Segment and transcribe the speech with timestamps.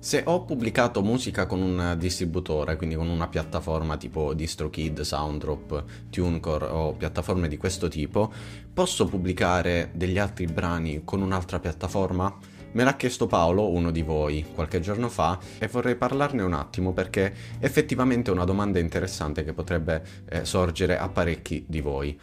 [0.00, 6.66] Se ho pubblicato musica con un distributore, quindi con una piattaforma tipo DistroKid, Sounddrop, TuneCore
[6.66, 8.32] o piattaforme di questo tipo,
[8.72, 12.32] posso pubblicare degli altri brani con un'altra piattaforma?
[12.70, 16.92] Me l'ha chiesto Paolo, uno di voi, qualche giorno fa e vorrei parlarne un attimo
[16.92, 22.16] perché effettivamente è una domanda interessante che potrebbe eh, sorgere a parecchi di voi.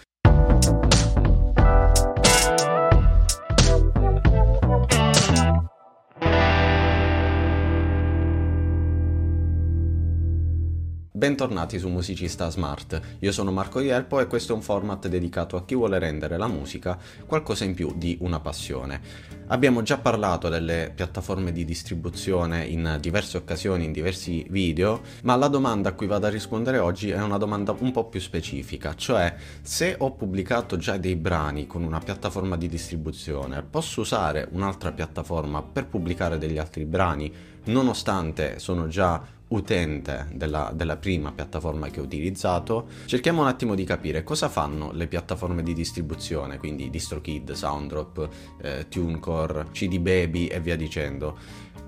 [11.15, 15.63] Bentornati su Musicista Smart, io sono Marco Ierpo e questo è un format dedicato a
[15.63, 18.99] chi vuole rendere la musica qualcosa in più di una passione.
[19.47, 25.47] Abbiamo già parlato delle piattaforme di distribuzione in diverse occasioni, in diversi video, ma la
[25.47, 29.33] domanda a cui vado a rispondere oggi è una domanda un po' più specifica, cioè
[29.61, 35.63] se ho pubblicato già dei brani con una piattaforma di distribuzione, posso usare un'altra piattaforma
[35.63, 37.33] per pubblicare degli altri brani,
[37.67, 43.83] nonostante sono già utente della, della, prima piattaforma che ho utilizzato, cerchiamo un attimo di
[43.83, 48.29] capire cosa fanno le piattaforme di distribuzione, quindi DistroKid, Sounddrop,
[48.61, 51.37] eh, TuneCore, CD Baby e via dicendo.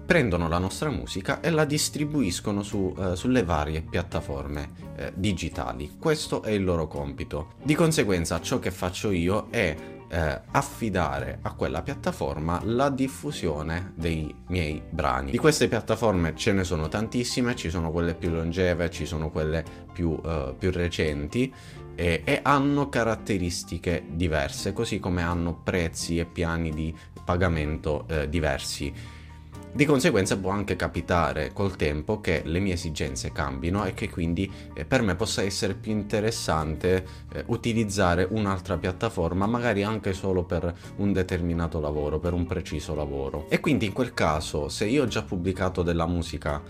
[0.06, 5.98] Prendono la nostra musica e la distribuiscono su, eh, sulle varie piattaforme eh, digitali.
[6.00, 7.56] Questo è il loro compito.
[7.62, 9.76] Di conseguenza ciò che faccio io è
[10.10, 15.32] eh, affidare a quella piattaforma la diffusione dei miei brani.
[15.32, 19.64] Di queste piattaforme ce ne sono tantissime, ci sono quelle più longeve, ci sono quelle
[19.92, 21.54] più, eh, più recenti
[21.96, 28.94] e, e hanno caratteristiche diverse, così come hanno prezzi e piani di pagamento eh, diversi.
[29.72, 34.52] Di conseguenza può anche capitare col tempo che le mie esigenze cambino e che quindi
[34.74, 40.74] eh, per me possa essere più interessante eh, utilizzare un'altra piattaforma, magari anche solo per
[40.98, 43.46] un determinato lavoro, per un preciso lavoro.
[43.50, 46.62] E quindi in quel caso, se io ho già pubblicato della musica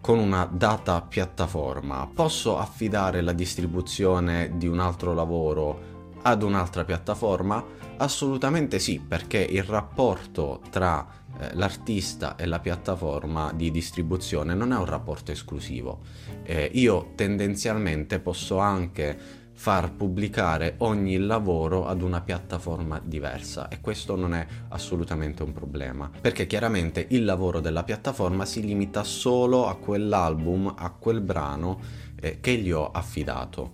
[0.00, 5.93] con una data piattaforma, posso affidare la distribuzione di un altro lavoro
[6.26, 7.62] ad un'altra piattaforma?
[7.98, 11.06] Assolutamente sì, perché il rapporto tra
[11.38, 16.00] eh, l'artista e la piattaforma di distribuzione non è un rapporto esclusivo.
[16.42, 24.16] Eh, io tendenzialmente posso anche far pubblicare ogni lavoro ad una piattaforma diversa e questo
[24.16, 29.76] non è assolutamente un problema perché chiaramente il lavoro della piattaforma si limita solo a
[29.76, 31.80] quell'album, a quel brano
[32.20, 33.70] eh, che gli ho affidato.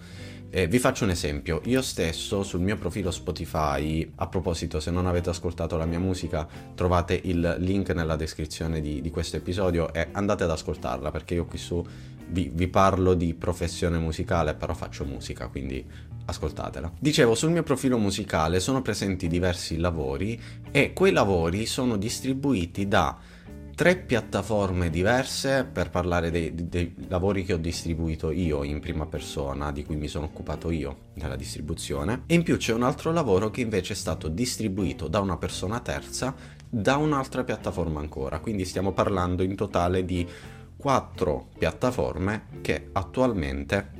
[0.52, 5.06] Eh, vi faccio un esempio, io stesso sul mio profilo Spotify, a proposito se non
[5.06, 6.44] avete ascoltato la mia musica
[6.74, 11.44] trovate il link nella descrizione di, di questo episodio e andate ad ascoltarla perché io
[11.44, 11.84] qui su
[12.30, 15.86] vi, vi, parlo di professione musicale però faccio musica quindi
[16.24, 16.94] ascoltatela.
[16.98, 20.40] Dicevo sul mio profilo musicale sono presenti diversi lavori
[20.72, 23.16] e quei lavori sono distribuiti da
[23.80, 29.72] tre piattaforme diverse per parlare dei, dei, lavori che ho distribuito io in prima persona,
[29.72, 33.48] di cui mi sono occupato io nella distribuzione, e in più c'è un altro lavoro
[33.48, 36.34] che invece è stato distribuito da una persona terza
[36.68, 40.28] da un'altra piattaforma ancora, quindi stiamo parlando in totale di
[40.76, 43.92] quattro piattaforme che attualmente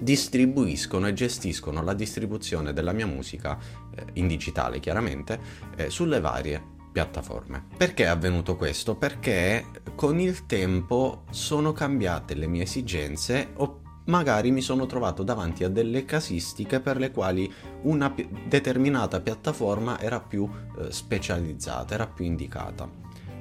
[0.00, 3.58] distribuiscono e gestiscono la distribuzione della mia musica
[3.94, 5.38] eh, in digitale chiaramente
[5.76, 7.64] eh, sulle varie piattaforme.
[7.76, 8.94] Perché è avvenuto questo?
[8.94, 9.64] Perché
[9.94, 15.68] con il tempo sono cambiate le mie esigenze o magari mi sono trovato davanti a
[15.68, 20.48] delle casistiche per le quali una pi- determinata piattaforma era più
[20.78, 22.88] eh, specializzata, era più indicata.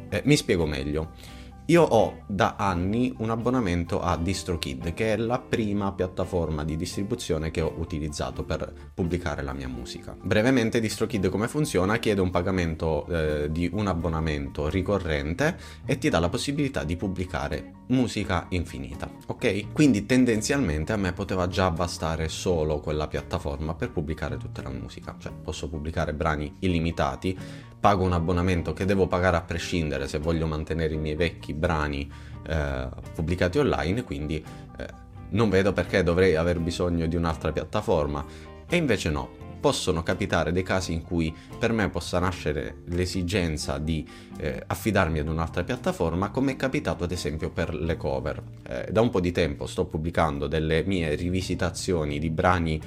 [0.09, 1.39] Eh, mi spiego meglio.
[1.71, 7.49] Io ho da anni un abbonamento a DistroKid, che è la prima piattaforma di distribuzione
[7.49, 10.13] che ho utilizzato per pubblicare la mia musica.
[10.21, 11.97] Brevemente, DistroKid come funziona?
[11.97, 17.71] Chiede un pagamento eh, di un abbonamento ricorrente e ti dà la possibilità di pubblicare
[17.87, 19.71] musica infinita, ok?
[19.71, 25.15] Quindi tendenzialmente a me poteva già bastare solo quella piattaforma per pubblicare tutta la musica,
[25.19, 27.37] cioè posso pubblicare brani illimitati
[27.81, 32.09] pago un abbonamento che devo pagare a prescindere se voglio mantenere i miei vecchi brani
[32.47, 34.35] eh, pubblicati online, quindi
[34.77, 34.87] eh,
[35.29, 38.23] non vedo perché dovrei aver bisogno di un'altra piattaforma.
[38.69, 39.29] E invece no,
[39.59, 44.05] possono capitare dei casi in cui per me possa nascere l'esigenza di
[44.37, 48.43] eh, affidarmi ad un'altra piattaforma, come è capitato ad esempio per le cover.
[48.67, 52.81] Eh, da un po' di tempo sto pubblicando delle mie rivisitazioni di brani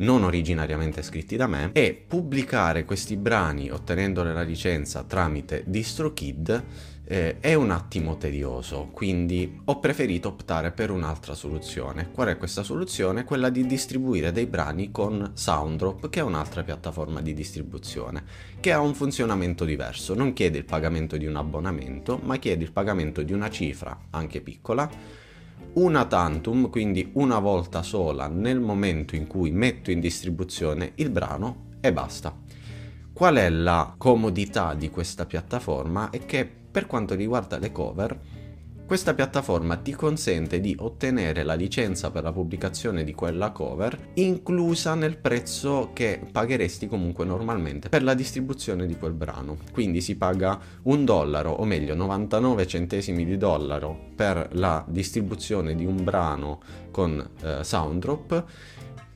[0.00, 6.64] non originariamente scritti da me e pubblicare questi brani ottenendone la licenza tramite DistroKid
[7.10, 12.08] eh, è un attimo tedioso, quindi ho preferito optare per un'altra soluzione.
[12.12, 13.24] Qual è questa soluzione?
[13.24, 18.22] Quella di distribuire dei brani con Sounddrop, che è un'altra piattaforma di distribuzione,
[18.60, 20.14] che ha un funzionamento diverso.
[20.14, 24.40] Non chiede il pagamento di un abbonamento, ma chiede il pagamento di una cifra, anche
[24.40, 24.88] piccola,
[25.74, 31.68] una tantum, quindi una volta sola nel momento in cui metto in distribuzione il brano
[31.80, 32.36] e basta.
[33.12, 36.10] Qual è la comodità di questa piattaforma?
[36.10, 38.18] È che per quanto riguarda le cover,
[38.90, 44.96] questa piattaforma ti consente di ottenere la licenza per la pubblicazione di quella cover inclusa
[44.96, 49.58] nel prezzo che pagheresti comunque normalmente per la distribuzione di quel brano.
[49.70, 55.84] Quindi si paga un dollaro, o meglio 99 centesimi di dollaro per la distribuzione di
[55.84, 56.60] un brano
[56.90, 58.44] con eh, Sounddrop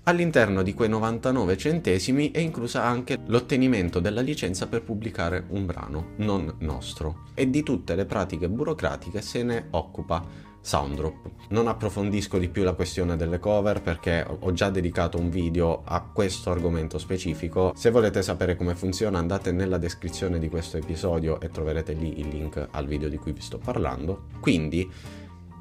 [0.06, 6.08] All'interno di quei 99 centesimi è inclusa anche l'ottenimento della licenza per pubblicare un brano
[6.16, 11.30] non nostro e di tutte le pratiche burocratiche se ne occupa Sounddrop.
[11.48, 16.02] Non approfondisco di più la questione delle cover perché ho già dedicato un video a
[16.02, 17.72] questo argomento specifico.
[17.74, 22.28] Se volete sapere come funziona andate nella descrizione di questo episodio e troverete lì il
[22.28, 24.24] link al video di cui vi sto parlando.
[24.40, 24.90] Quindi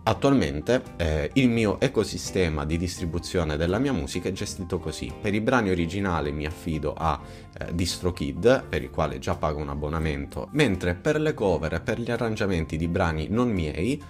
[0.05, 5.09] Attualmente eh, il mio ecosistema di distribuzione della mia musica è gestito così.
[5.21, 7.17] Per i brani originali mi affido a
[7.57, 12.01] eh, DistroKid, per il quale già pago un abbonamento, mentre per le cover e per
[12.01, 14.03] gli arrangiamenti di brani non miei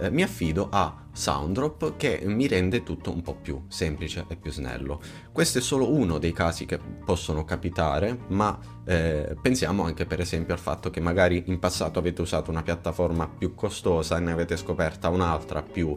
[0.00, 4.50] eh, mi affido a Sounddrop che mi rende tutto un po' più semplice e più
[4.50, 5.00] snello.
[5.32, 10.54] Questo è solo uno dei casi che possono capitare, ma eh, pensiamo anche per esempio
[10.54, 14.56] al fatto che magari in passato avete usato una piattaforma più costosa e ne avete
[14.56, 15.94] scoperta un'altra più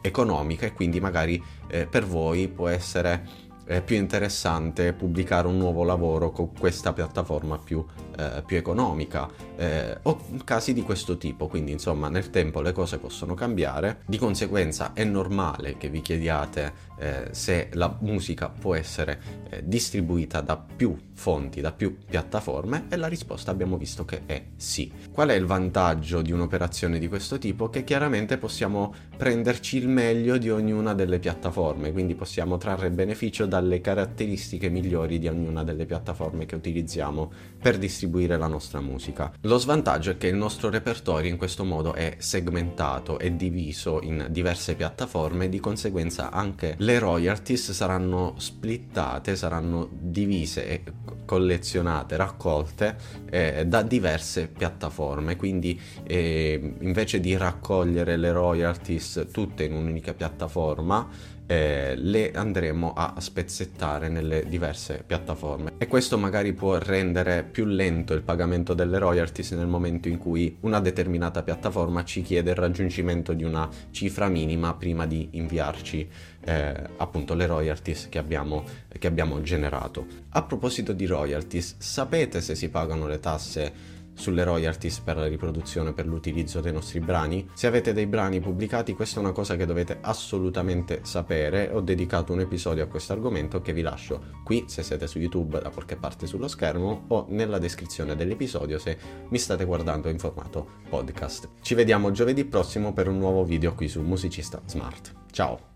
[0.00, 3.26] economica e quindi magari eh, per voi può essere
[3.64, 7.84] è più interessante pubblicare un nuovo lavoro con questa piattaforma più,
[8.16, 11.46] eh, più economica eh, o casi di questo tipo.
[11.46, 14.02] Quindi insomma nel tempo le cose possono cambiare.
[14.06, 19.20] Di conseguenza è normale che vi chiediate eh, se la musica può essere
[19.50, 24.44] eh, distribuita da più fonti da più piattaforme e la risposta abbiamo visto che è
[24.56, 24.92] sì.
[25.10, 27.70] Qual è il vantaggio di un'operazione di questo tipo?
[27.70, 33.80] Che chiaramente possiamo prenderci il meglio di ognuna delle piattaforme quindi possiamo trarre beneficio dalle
[33.80, 37.30] caratteristiche migliori di ognuna delle piattaforme che utilizziamo
[37.60, 39.32] per distribuire la nostra musica.
[39.42, 44.26] Lo svantaggio è che il nostro repertorio in questo modo è segmentato e diviso in
[44.30, 50.82] diverse piattaforme, di conseguenza anche le royalties saranno splittate, saranno divise
[51.24, 52.96] collezionate, raccolte
[53.30, 61.08] eh, da diverse piattaforme, quindi eh, invece di raccogliere le royalties tutte in un'unica piattaforma,
[61.46, 68.14] eh, le andremo a spezzettare nelle diverse piattaforme e questo magari può rendere più lento
[68.14, 73.34] il pagamento delle royalties nel momento in cui una determinata piattaforma ci chiede il raggiungimento
[73.34, 76.08] di una cifra minima prima di inviarci
[76.46, 80.06] eh, appunto le royalties che abbiamo, che abbiamo generato.
[80.30, 85.92] A proposito di royalties, sapete se si pagano le tasse sulle royalties per la riproduzione
[85.92, 87.48] per l'utilizzo dei nostri brani.
[87.54, 91.70] Se avete dei brani pubblicati, questa è una cosa che dovete assolutamente sapere.
[91.72, 95.60] Ho dedicato un episodio a questo argomento che vi lascio qui se siete su YouTube
[95.60, 98.96] da qualche parte sullo schermo o nella descrizione dell'episodio se
[99.28, 101.48] mi state guardando in formato podcast.
[101.60, 105.12] Ci vediamo giovedì prossimo per un nuovo video qui su Musicista Smart.
[105.30, 105.73] Ciao!